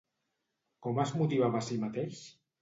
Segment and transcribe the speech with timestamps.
[0.85, 2.25] Com es motivava a sí mateix?